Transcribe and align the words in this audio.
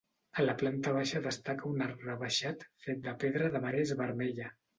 A 0.43 0.43
la 0.43 0.53
planta 0.61 0.93
baixa 0.95 1.21
destaca 1.25 1.67
un 1.73 1.83
arc 1.89 2.01
rebaixat 2.07 2.65
fet 2.87 3.05
de 3.05 3.15
pedra 3.27 3.53
de 3.59 3.63
marès 3.69 3.95
vermella. 4.03 4.51